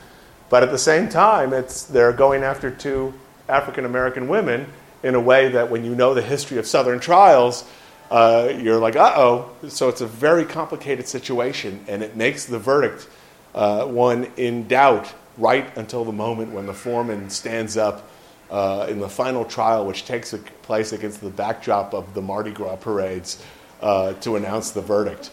[0.50, 3.14] But at the same time, it's, they're going after two
[3.50, 4.68] African American women
[5.04, 7.66] in a way that when you know the history of Southern trials,
[8.10, 9.52] uh, you're like, uh oh.
[9.68, 13.08] So it's a very complicated situation, and it makes the verdict
[13.56, 18.08] uh, one in doubt right until the moment when the foreman stands up
[18.52, 22.76] uh, in the final trial, which takes place against the backdrop of the Mardi Gras
[22.76, 23.44] parades,
[23.82, 25.32] uh, to announce the verdict.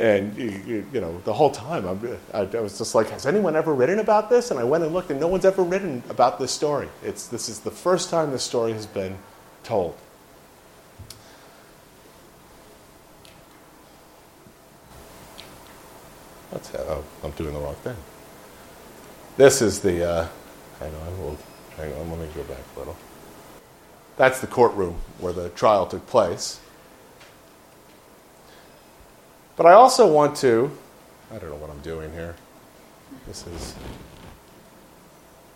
[0.00, 1.86] And you, know, the whole time
[2.32, 4.94] I, I was just like, "Has anyone ever written about this?" And I went and
[4.94, 6.88] looked, and no one's ever written about this story.
[7.04, 9.18] It's this is the first time this story has been
[9.62, 9.94] told.
[16.50, 17.96] That's oh, I'm doing the wrong thing.
[19.36, 20.28] This is the, uh,
[20.80, 21.38] hang on, we'll,
[21.76, 22.96] hang on, let me go back a little.
[24.16, 26.60] That's the courtroom where the trial took place.
[29.60, 30.70] But I also want to,
[31.30, 32.34] I don't know what I'm doing here.
[33.26, 33.74] This is,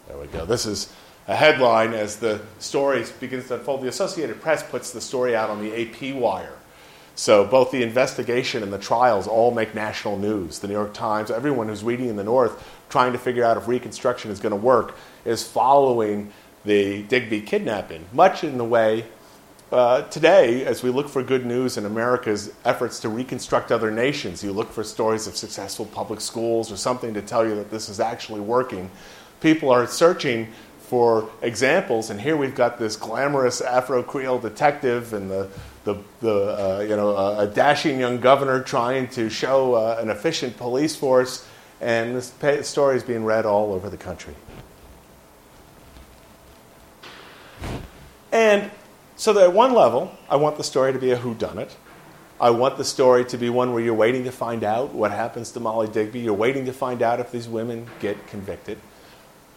[0.07, 0.45] there we go.
[0.45, 0.93] This is
[1.27, 3.81] a headline as the story begins to unfold.
[3.81, 6.53] The Associated Press puts the story out on the AP wire.
[7.15, 10.59] So both the investigation and the trials all make national news.
[10.59, 13.67] The New York Times, everyone who's reading in the North trying to figure out if
[13.67, 16.31] Reconstruction is going to work is following
[16.67, 19.07] the Digby kidnapping, much in the way
[19.75, 24.45] uh, today, as we look for good news in America's efforts to reconstruct other nations,
[24.45, 27.89] you look for stories of successful public schools or something to tell you that this
[27.89, 28.89] is actually working.
[29.41, 30.47] People are searching
[30.79, 35.49] for examples, and here we've got this glamorous Afro Creole detective and the
[35.83, 40.57] the, the uh, you know, a dashing young governor trying to show uh, an efficient
[40.57, 41.47] police force,
[41.81, 42.33] and this
[42.67, 44.35] story is being read all over the country.
[48.33, 48.71] And
[49.25, 51.71] so, that at one level, I want the story to be a whodunit.
[52.39, 55.51] I want the story to be one where you're waiting to find out what happens
[55.53, 56.21] to Molly Digby.
[56.21, 58.77] You're waiting to find out if these women get convicted.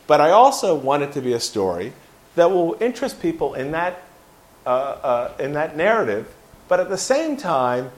[0.08, 1.92] But I also want it to be a story
[2.36, 4.04] that will interest people in that,
[4.66, 6.34] uh, uh, in that narrative,
[6.70, 7.92] but at the same time,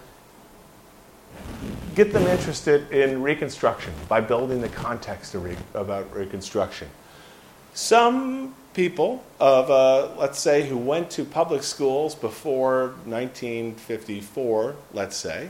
[1.93, 6.89] get them interested in Reconstruction by building the context re- about Reconstruction.
[7.75, 15.49] Some people of, uh, let's say, who went to public schools before 1954, let's say,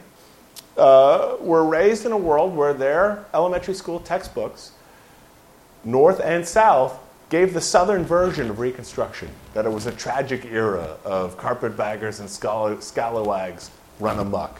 [0.77, 4.71] uh, were raised in a world where their elementary school textbooks,
[5.83, 10.97] North and South, gave the Southern version of Reconstruction, that it was a tragic era
[11.05, 14.59] of carpetbaggers and scalawags run amok.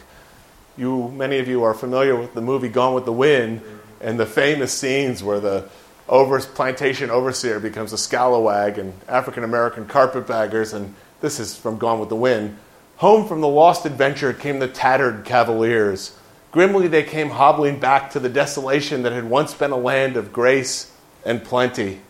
[0.76, 3.62] You, many of you are familiar with the movie Gone with the Wind
[4.00, 5.68] and the famous scenes where the
[6.10, 12.00] over, plantation overseer becomes a scalawag and African American carpetbaggers, and this is from Gone
[12.00, 12.58] with the Wind.
[12.96, 16.18] Home from the lost adventure came the tattered cavaliers.
[16.50, 20.32] Grimly they came hobbling back to the desolation that had once been a land of
[20.32, 20.92] grace
[21.24, 22.00] and plenty.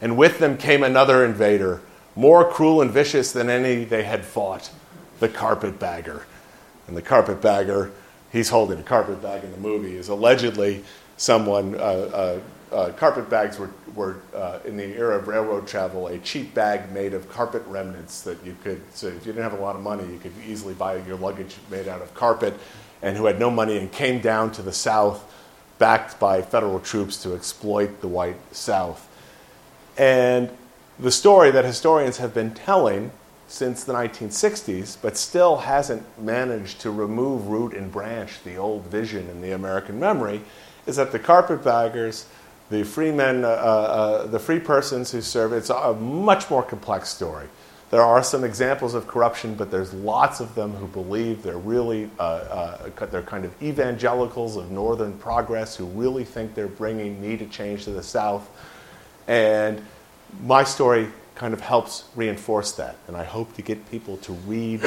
[0.00, 1.82] And with them came another invader,
[2.14, 4.70] more cruel and vicious than any they had fought
[5.18, 6.24] the carpetbagger.
[6.86, 7.90] And the carpetbagger,
[8.30, 10.84] he's holding a carpetbag in the movie, is allegedly
[11.16, 12.40] someone, uh, uh,
[12.74, 16.92] uh, carpet bags were, were uh, in the era of railroad travel, a cheap bag
[16.92, 19.82] made of carpet remnants that you could, so if you didn't have a lot of
[19.82, 22.54] money, you could easily buy your luggage made out of carpet,
[23.02, 25.32] and who had no money and came down to the South
[25.78, 29.08] backed by federal troops to exploit the white South.
[29.98, 30.50] And
[30.98, 33.10] the story that historians have been telling
[33.48, 39.28] since the 1960s, but still hasn't managed to remove root and branch the old vision
[39.28, 40.40] in the American memory,
[40.86, 42.26] is that the carpetbaggers,
[42.70, 46.62] the free men, uh, uh, uh, the free persons who serve, it's a much more
[46.62, 47.46] complex story.
[47.90, 52.10] There are some examples of corruption, but there's lots of them who believe they're really,
[52.18, 52.22] uh,
[52.96, 57.84] uh, they're kind of evangelicals of Northern progress who really think they're bringing needed change
[57.84, 58.48] to the South.
[59.28, 59.80] And
[60.42, 62.96] my story kind of helps reinforce that.
[63.06, 64.80] And I hope to get people to read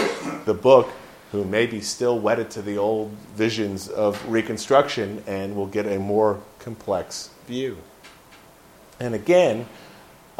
[0.44, 0.90] the book
[1.32, 6.00] who may be still wedded to the old visions of Reconstruction and will get a
[6.00, 7.78] more complex view.
[9.00, 9.68] And again,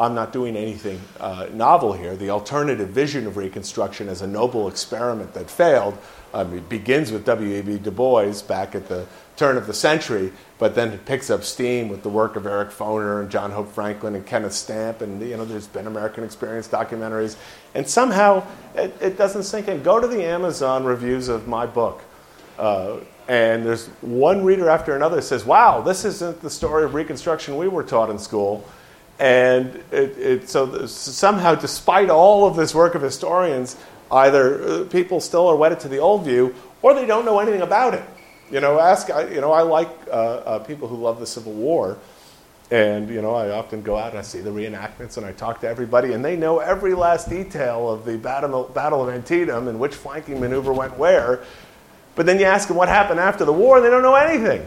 [0.00, 2.16] I'm not doing anything uh, novel here.
[2.16, 5.98] The alternative vision of Reconstruction as a noble experiment that failed
[6.32, 7.78] um, it begins with W.E.B.
[7.78, 11.88] Du Bois back at the turn of the century, but then it picks up steam
[11.88, 15.36] with the work of Eric Foner and John Hope Franklin and Kenneth Stampp, and you
[15.36, 17.36] know there's been American Experience documentaries,
[17.74, 19.82] and somehow it, it doesn't sink in.
[19.82, 22.02] Go to the Amazon reviews of my book,
[22.58, 27.56] uh, and there's one reader after another says, "Wow, this isn't the story of Reconstruction
[27.56, 28.64] we were taught in school."
[29.20, 33.76] And it, it, so somehow, despite all of this work of historians,
[34.10, 37.60] either uh, people still are wedded to the old view or they don't know anything
[37.60, 38.02] about it.
[38.50, 41.98] You know, ask, you know, I like uh, uh, people who love the Civil War.
[42.70, 45.60] And, you know, I often go out and I see the reenactments and I talk
[45.60, 49.78] to everybody, and they know every last detail of the Battle, Battle of Antietam and
[49.78, 51.44] which flanking maneuver went where.
[52.14, 54.66] But then you ask them what happened after the war, and they don't know anything.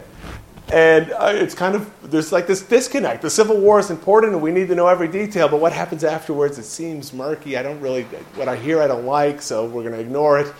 [0.72, 3.22] And uh, it's kind of, there's like this disconnect.
[3.22, 6.04] The Civil War is important and we need to know every detail, but what happens
[6.04, 7.56] afterwards, it seems murky.
[7.56, 10.52] I don't really, what I hear, I don't like, so we're going to ignore it.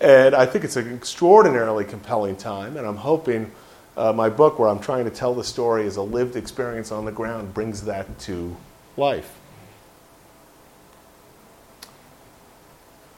[0.00, 3.50] And I think it's an extraordinarily compelling time, and I'm hoping
[3.96, 7.04] uh, my book, where I'm trying to tell the story as a lived experience on
[7.04, 8.56] the ground, brings that to
[8.96, 9.36] life.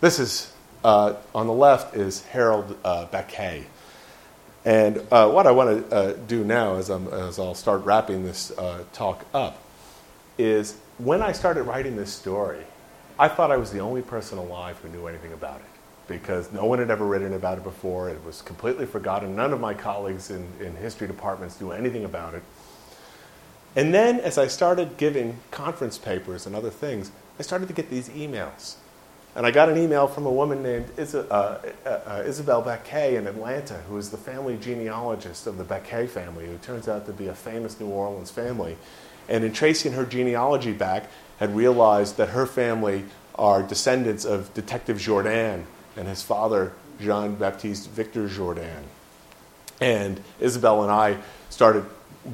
[0.00, 3.06] This is, uh, on the left, is Harold uh.
[4.64, 8.24] And uh, what I want to uh, do now, as, i as I'll start wrapping
[8.24, 9.58] this uh, talk up,
[10.38, 12.64] is when I started writing this story,
[13.18, 15.66] I thought I was the only person alive who knew anything about it
[16.08, 18.08] because no one had ever written about it before.
[18.08, 19.34] It was completely forgotten.
[19.34, 22.42] None of my colleagues in, in history departments knew anything about it.
[23.74, 27.88] And then, as I started giving conference papers and other things, I started to get
[27.90, 28.76] these emails
[29.34, 33.16] and I got an email from a woman named Is- uh, uh, uh, Isabel Baquet
[33.16, 37.12] in Atlanta, who is the family genealogist of the Baquet family, who turns out to
[37.12, 38.76] be a famous New Orleans family.
[39.28, 41.08] And in tracing her genealogy back,
[41.38, 43.04] had realized that her family
[43.34, 45.64] are descendants of Detective Jourdan
[45.96, 48.82] and his father, Jean Baptiste Victor Jourdan.
[49.80, 51.16] And Isabel and I
[51.50, 51.84] started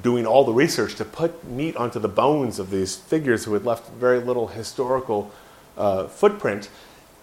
[0.03, 3.65] doing all the research to put meat onto the bones of these figures who had
[3.65, 5.31] left very little historical
[5.79, 6.69] uh, footprint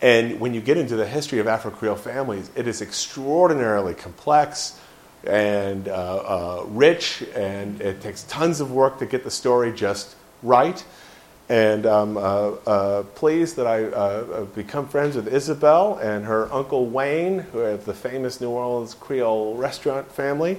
[0.02, 4.80] And when you get into the history of Afro Creole families, it is extraordinarily complex
[5.26, 10.16] and uh, uh, rich, and it takes tons of work to get the story just
[10.44, 10.84] right.
[11.48, 16.88] And I'm uh, uh, pleased that I uh, become friends with Isabel and her uncle
[16.88, 20.58] Wayne, who have the famous New Orleans Creole restaurant family.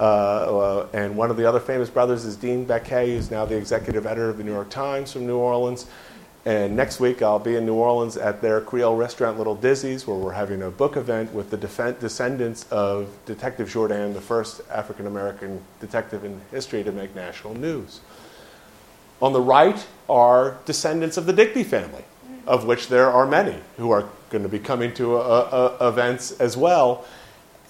[0.00, 4.06] Uh, and one of the other famous brothers is Dean Baquet, who's now the executive
[4.06, 5.86] editor of the New York Times from New Orleans.
[6.46, 10.16] And next week I'll be in New Orleans at their Creole restaurant Little Dizzy's, where
[10.16, 15.62] we're having a book event with the descendants of Detective Jourdan, the first African American
[15.80, 18.00] detective in history to make national news.
[19.22, 22.04] On the right are descendants of the Digby family,
[22.46, 26.32] of which there are many who are going to be coming to uh, uh, events
[26.40, 27.06] as well.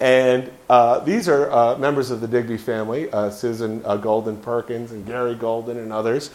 [0.01, 4.91] And uh, these are uh, members of the Digby family, uh, Susan uh, Golden Perkins
[4.91, 6.31] and Gary Golden and others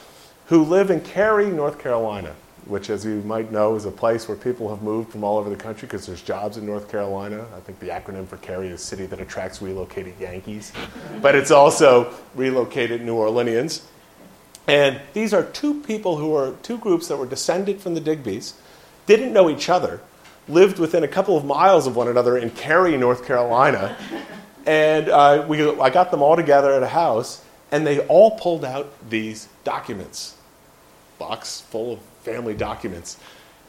[0.51, 2.35] who live in Cary, North Carolina,
[2.65, 5.49] which, as you might know, is a place where people have moved from all over
[5.49, 7.47] the country because there's jobs in North Carolina.
[7.57, 10.73] I think the acronym for Cary is City that Attracts Relocated Yankees,
[11.23, 13.83] but it's also relocated New Orleanians.
[14.67, 18.55] And these are two people who are two groups that were descended from the Digbys,
[19.07, 20.01] didn't know each other,
[20.49, 23.97] lived within a couple of miles of one another in Cary, North Carolina.
[24.67, 28.65] And uh, we, I got them all together at a house, and they all pulled
[28.65, 30.35] out these documents
[31.21, 33.17] box full of family documents.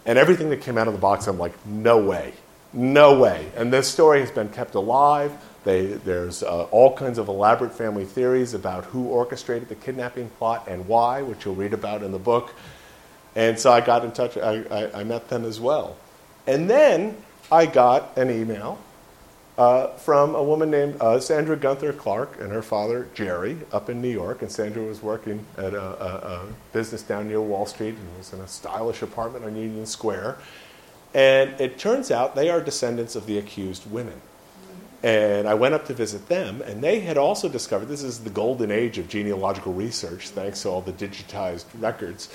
[0.07, 2.33] And everything that came out of the box, I'm like, no way,
[2.73, 3.51] no way.
[3.55, 5.31] And this story has been kept alive.
[5.63, 10.67] They, there's uh, all kinds of elaborate family theories about who orchestrated the kidnapping plot
[10.67, 12.55] and why, which you'll read about in the book.
[13.35, 15.97] And so I got in touch, I, I, I met them as well.
[16.47, 17.15] And then
[17.51, 18.79] I got an email
[19.61, 24.01] uh, from a woman named uh, Sandra Gunther Clark and her father Jerry up in
[24.01, 24.41] New York.
[24.41, 28.33] And Sandra was working at a, a, a, business down near Wall Street and was
[28.33, 30.39] in a stylish apartment on Union Square.
[31.13, 34.19] And it turns out they are descendants of the accused women.
[35.03, 38.29] And I went up to visit them, and they had also discovered this is the
[38.31, 42.33] golden age of genealogical research, thanks to all the digitized records.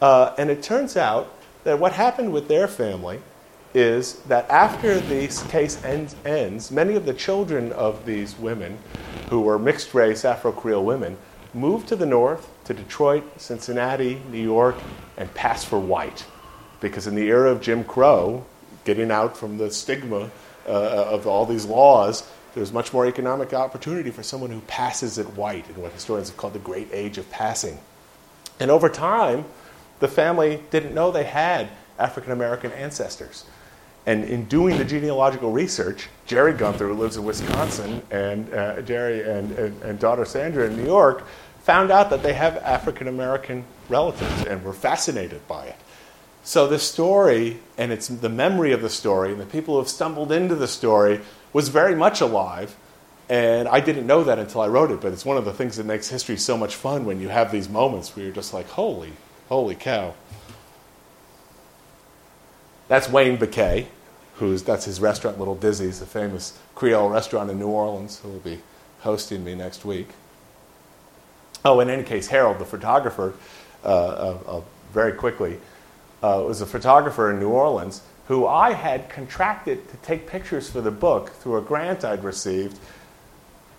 [0.00, 1.34] Uh, and it turns out
[1.64, 3.20] that what happened with their family
[3.74, 8.78] is that after this case ends, ends, many of the children of these women,
[9.30, 11.16] who were mixed race Afro Creole women,
[11.54, 14.76] moved to the north, to Detroit, Cincinnati, New York,
[15.16, 16.24] and passed for white.
[16.80, 18.44] Because in the era of Jim Crow,
[18.84, 20.30] getting out from the stigma
[20.66, 25.26] uh, of all these laws, there's much more economic opportunity for someone who passes it
[25.34, 27.78] white in what historians have called the great age of passing.
[28.60, 29.44] And over time,
[30.00, 31.68] the family didn't know they had
[31.98, 33.44] African American ancestors.
[34.06, 39.22] And in doing the genealogical research, Jerry Gunther, who lives in Wisconsin, and uh, Jerry
[39.22, 41.24] and, and, and, daughter Sandra in New York,
[41.60, 45.76] found out that they have African American relatives and were fascinated by it.
[46.42, 49.88] So the story and it's the memory of the story and the people who have
[49.88, 51.20] stumbled into the story
[51.52, 52.76] was very much alive.
[53.28, 55.76] And I didn't know that until I wrote it, but it's one of the things
[55.76, 58.68] that makes history so much fun when you have these moments where you're just like,
[58.68, 59.12] holy,
[59.48, 60.14] holy cow.
[62.92, 63.86] That's Wayne Baquet,
[64.34, 68.40] who's that's his restaurant, Little Dizzy's, a famous Creole restaurant in New Orleans, who will
[68.40, 68.58] be
[69.00, 70.08] hosting me next week.
[71.64, 73.32] Oh, in any case, Harold, the photographer,
[73.82, 74.60] uh, uh,
[74.92, 75.58] very quickly,
[76.22, 80.82] uh, was a photographer in New Orleans who I had contracted to take pictures for
[80.82, 82.78] the book through a grant I'd received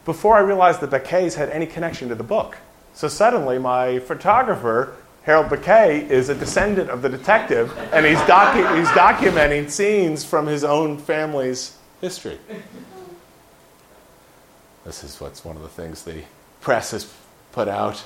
[0.06, 2.58] before I realized that Baquets had any connection to the book.
[2.96, 8.78] So suddenly, my photographer Harold Baquet is a descendant of the detective, and he's, docu-
[8.78, 12.38] he's documenting scenes from his own family's history.
[14.84, 16.24] This is what's one of the things the
[16.60, 17.12] press has
[17.54, 18.04] put out.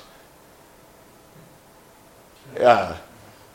[2.58, 2.96] Uh,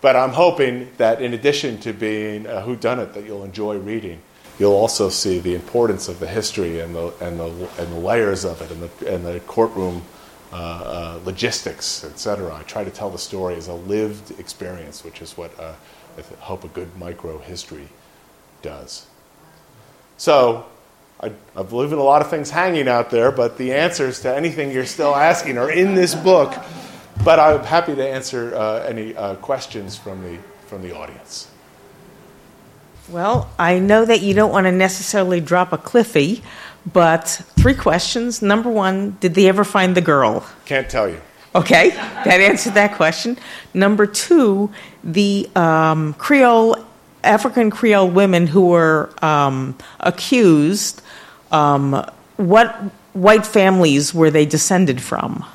[0.02, 4.22] but I'm hoping that in addition to being a whodunit that you'll enjoy reading,
[4.60, 7.46] you'll also see the importance of the history and the, and the,
[7.80, 10.04] and the layers of it and the, and the courtroom
[10.54, 12.54] uh, uh, logistics, etc.
[12.56, 15.74] I try to tell the story as a lived experience, which is what uh,
[16.16, 17.88] I hope a good micro history
[18.62, 19.08] does.
[20.18, 20.68] So,
[21.20, 24.36] I, I believe in a lot of things hanging out there, but the answers to
[24.36, 26.54] anything you're still asking are in this book.
[27.24, 30.38] But I'm happy to answer uh, any uh, questions from the,
[30.68, 31.50] from the audience.
[33.10, 36.44] Well, I know that you don't want to necessarily drop a Cliffy,
[36.92, 37.28] but
[37.58, 38.42] three questions.
[38.42, 40.46] Number one, did they ever find the girl?
[40.66, 41.22] Can't tell you.
[41.56, 43.38] Okay, that answered that question.
[43.74, 44.72] Number two,
[45.04, 46.84] the um, Creole,
[47.24, 51.02] African Creole women who were um, accused,
[51.52, 52.04] um,
[52.38, 52.74] what
[53.14, 55.46] white families were they descended from?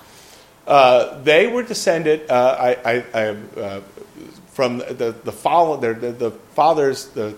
[0.68, 3.80] Uh, they were descended, uh, I, I, I uh,
[4.52, 7.06] from the the, follow, the, the fathers.
[7.08, 7.34] The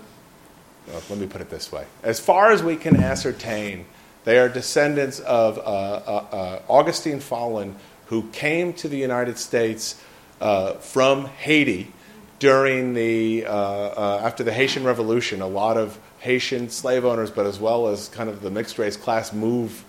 [1.09, 3.87] let me put it this way: as far as we can ascertain,
[4.25, 7.75] they are descendants of uh, uh, uh Augustine Follin,
[8.07, 10.01] who came to the United States
[10.41, 11.93] uh, from Haiti
[12.39, 15.41] during the uh, after the Haitian Revolution.
[15.41, 18.97] A lot of Haitian slave owners, but as well as kind of the mixed race
[18.97, 19.85] class, move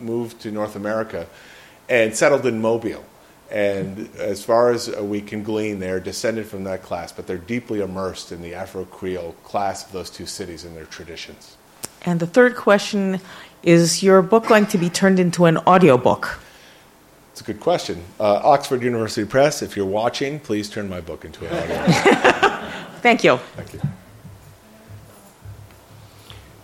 [0.00, 1.26] moved to North America
[1.88, 3.04] and settled in Mobile.
[3.50, 7.80] And as far as we can glean, they're descended from that class, but they're deeply
[7.80, 11.56] immersed in the Afro Creole class of those two cities and their traditions.
[12.02, 13.20] And the third question
[13.62, 16.38] is your book going to be turned into an audiobook?
[17.32, 18.04] It's a good question.
[18.20, 22.72] Uh, Oxford University Press, if you're watching, please turn my book into an audiobook.
[23.00, 23.36] Thank you.
[23.56, 23.80] Thank you.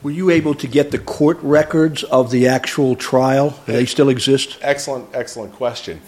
[0.02, 3.58] Were you able to get the court records of the actual trial?
[3.64, 4.58] Do they still exist?
[4.60, 6.02] Excellent, excellent question.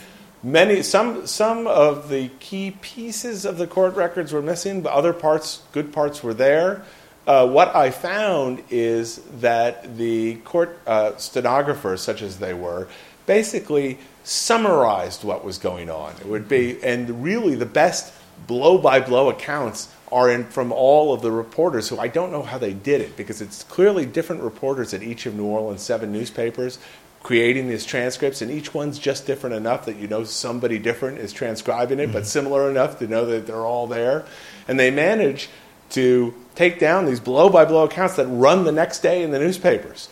[0.46, 5.12] Many, some, some of the key pieces of the court records were missing, but other
[5.12, 6.84] parts, good parts, were there.
[7.26, 12.86] Uh, what I found is that the court uh, stenographers, such as they were,
[13.26, 16.12] basically summarized what was going on.
[16.20, 18.14] It would be, and really the best
[18.46, 22.42] blow by blow accounts are in, from all of the reporters who I don't know
[22.42, 26.12] how they did it because it's clearly different reporters at each of New Orleans' seven
[26.12, 26.78] newspapers
[27.26, 31.32] creating these transcripts, and each one's just different enough that you know somebody different is
[31.32, 32.12] transcribing it, mm-hmm.
[32.12, 34.24] but similar enough to know that they're all there.
[34.68, 35.48] And they manage
[35.90, 39.40] to take down these blow by blow accounts that run the next day in the
[39.40, 40.08] newspapers.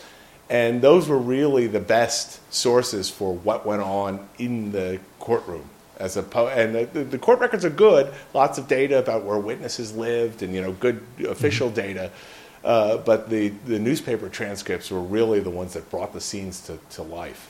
[0.49, 6.17] And those were really the best sources for what went on in the courtroom as
[6.17, 8.13] a po- and the, the, court records are good.
[8.33, 11.75] Lots of data about where witnesses lived, and you know, good official mm-hmm.
[11.75, 12.11] data.
[12.65, 16.79] Uh, but the, the newspaper transcripts were really the ones that brought the scenes to,
[16.89, 17.47] to life.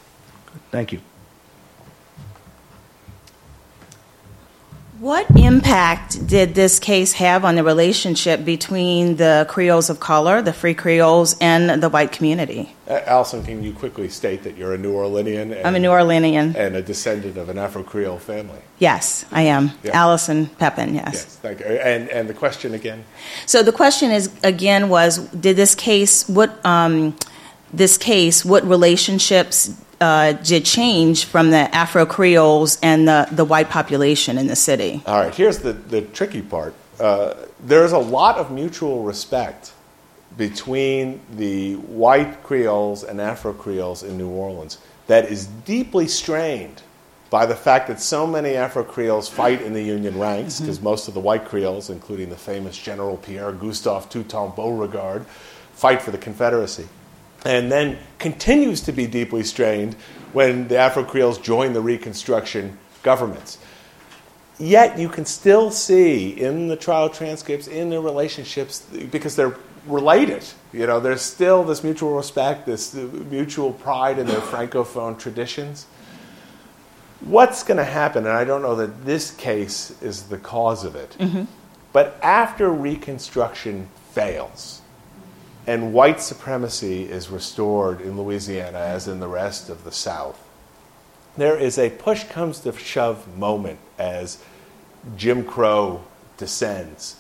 [0.72, 1.00] Thank you.
[5.00, 10.54] What impact did this case have on the relationship between the Creoles of color, the
[10.54, 12.74] free Creoles, and the white community?
[12.88, 15.54] Uh, Allison, can you quickly state that you're a New Orleanian?
[15.54, 16.56] And, I'm a New Orleanian.
[16.56, 18.60] And a descendant of an Afro Creole family?
[18.80, 19.72] Yes, I am.
[19.84, 19.92] Yeah.
[20.00, 21.14] Allison Pepin, yes.
[21.14, 21.66] Yes, thank you.
[21.66, 23.04] And, and the question again?
[23.46, 27.18] So the question is, again, was did this case, what, um,
[27.74, 33.70] this case, what relationships uh, did change from the Afro Creoles and the, the white
[33.70, 35.02] population in the city.
[35.06, 36.74] All right, here's the, the tricky part.
[37.00, 39.74] Uh, there's a lot of mutual respect
[40.38, 46.82] between the white Creoles and Afro Creoles in New Orleans that is deeply strained
[47.30, 50.86] by the fact that so many Afro Creoles fight in the Union ranks, because mm-hmm.
[50.86, 55.26] most of the white Creoles, including the famous General Pierre Gustave Toutant Beauregard,
[55.74, 56.88] fight for the Confederacy
[57.46, 59.94] and then continues to be deeply strained
[60.34, 63.60] when the Afro Creoles join the Reconstruction governments.
[64.58, 68.82] Yet you can still see in the trial transcripts, in their relationships,
[69.12, 70.44] because they're related.
[70.74, 75.86] You know, there's still this mutual respect, this mutual pride in their francophone traditions.
[77.22, 80.96] What's going to happen, and I don't know that this case is the cause of
[80.96, 81.44] it, mm-hmm.
[81.94, 84.82] but after Reconstruction fails,
[85.68, 90.42] and white supremacy is restored in Louisiana as in the rest of the South.
[91.38, 94.42] There is a push comes to shove moment as
[95.18, 96.04] Jim Crow
[96.38, 97.20] descends,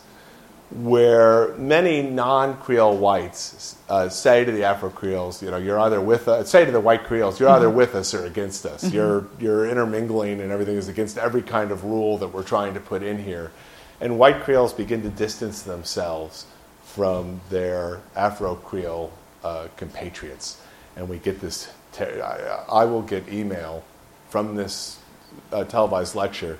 [0.71, 5.99] where many non Creole whites uh, say to the Afro Creoles, you know, you're either
[5.99, 7.57] with us, say to the white Creoles, you're mm-hmm.
[7.57, 8.83] either with us or against us.
[8.83, 8.95] Mm-hmm.
[8.95, 12.79] You're, you're intermingling and everything is against every kind of rule that we're trying to
[12.79, 13.51] put in here.
[13.99, 16.45] And white Creoles begin to distance themselves
[16.95, 19.11] from their Afro Creole
[19.43, 20.61] uh, compatriots.
[20.95, 23.83] And we get this, ter- I, I, will get email
[24.29, 24.97] from this
[25.51, 26.57] uh, televised lecture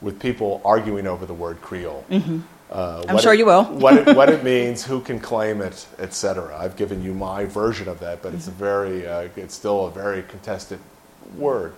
[0.00, 2.04] with people arguing over the word Creole.
[2.10, 2.40] Mm-hmm.
[2.68, 3.62] Uh, I'm sure it, you will.
[3.62, 6.58] what, it, what it means, who can claim it, etc.
[6.58, 8.38] I've given you my version of that, but mm-hmm.
[8.38, 8.58] it's a mm-hmm.
[8.58, 10.80] very, uh, it's still a very contested
[11.36, 11.76] word.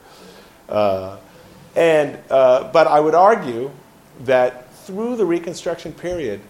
[0.66, 1.18] Uh,
[1.76, 3.70] and, uh, but I would argue
[4.20, 6.40] that through the Reconstruction period,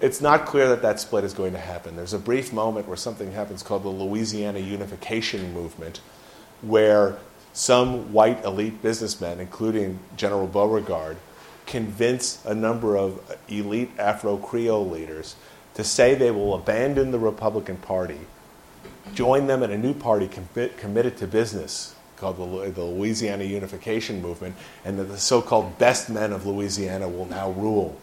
[0.00, 1.96] it's not clear that that split is going to happen.
[1.96, 6.00] There's a brief moment where something happens called the Louisiana Unification Movement,
[6.60, 7.16] where
[7.52, 11.16] some white elite businessmen, including General Beauregard,
[11.64, 15.34] convince a number of elite Afro Creole leaders
[15.74, 18.20] to say they will abandon the Republican Party,
[19.14, 24.22] join them in a new party com- committed to business called the, the Louisiana Unification
[24.22, 27.98] Movement, and that the so called best men of Louisiana will now rule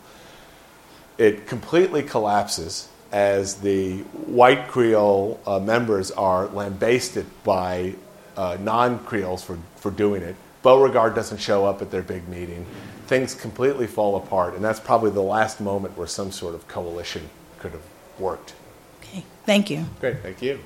[1.18, 7.94] it completely collapses as the white Creole uh, members are lambasted by
[8.36, 10.36] uh, non Creoles for, for doing it.
[10.64, 12.66] Beauregard doesn't show up at their big meeting.
[13.06, 17.30] Things completely fall apart, and that's probably the last moment where some sort of coalition
[17.60, 17.84] could have
[18.18, 18.54] worked.
[19.02, 19.86] Okay, thank you.
[20.00, 20.60] Great, thank you.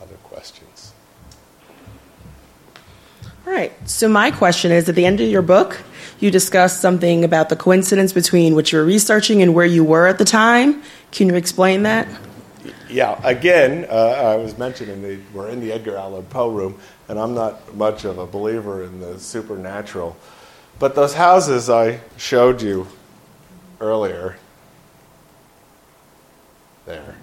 [0.00, 0.67] Other questions?
[3.48, 3.72] All right.
[3.88, 5.80] So my question is: at the end of your book,
[6.20, 10.06] you discuss something about the coincidence between what you were researching and where you were
[10.06, 10.82] at the time.
[11.12, 12.06] Can you explain that?
[12.90, 16.78] Yeah, again, uh, I was mentioning the, we're in the Edgar Allan Poe room,
[17.08, 20.14] and I'm not much of a believer in the supernatural.
[20.78, 22.86] But those houses I showed you
[23.80, 24.36] earlier,
[26.84, 27.16] there,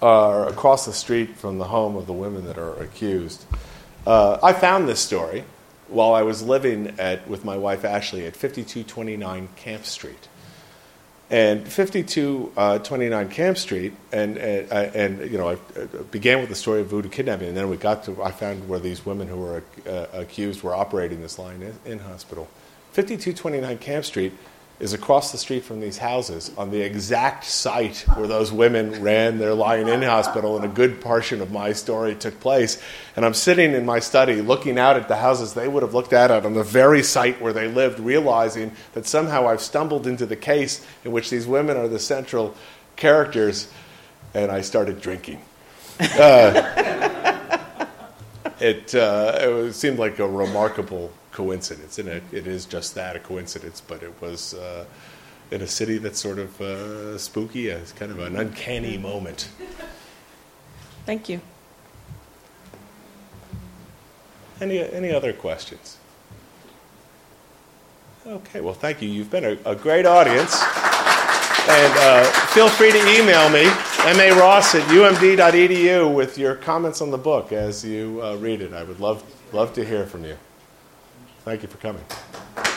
[0.00, 3.44] are across the street from the home of the women that are accused.
[4.10, 5.44] Uh, I found this story
[5.86, 10.28] while I was living at, with my wife Ashley at 5229 Camp Street.
[11.30, 15.58] And 5229 uh, Camp Street, and, and, uh, and, you know, I
[16.10, 18.80] began with the story of voodoo kidnapping, and then we got to, I found where
[18.80, 22.48] these women who were uh, accused were operating this line in, in hospital.
[22.94, 24.32] 5229 Camp Street
[24.80, 29.38] is across the street from these houses on the exact site where those women ran
[29.38, 32.82] their lying in hospital and a good portion of my story took place.
[33.14, 36.14] And I'm sitting in my study looking out at the houses they would have looked
[36.14, 40.36] at on the very site where they lived, realizing that somehow I've stumbled into the
[40.36, 42.54] case in which these women are the central
[42.96, 43.70] characters,
[44.32, 45.42] and I started drinking.
[46.00, 47.86] Uh,
[48.60, 53.18] it, uh, it seemed like a remarkable coincidence, and it, it is just that a
[53.18, 53.80] coincidence.
[53.80, 54.84] But it was uh,
[55.50, 57.68] in a city that's sort of uh, spooky.
[57.68, 59.48] It's kind of an uncanny moment.
[61.06, 61.40] Thank you.
[64.60, 65.96] Any any other questions?
[68.26, 69.08] Okay, well, thank you.
[69.08, 70.62] You've been a, a great audience.
[71.68, 77.18] And uh, feel free to email me, maross at umd.edu, with your comments on the
[77.18, 78.72] book as you uh, read it.
[78.72, 79.22] I would love,
[79.52, 80.36] love to hear from you.
[81.50, 82.69] Thank you for coming.